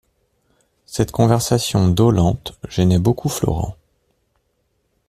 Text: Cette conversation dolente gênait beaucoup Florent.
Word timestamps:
Cette 0.87 1.11
conversation 1.11 1.87
dolente 1.87 2.57
gênait 2.67 2.97
beaucoup 2.97 3.29
Florent. 3.29 3.77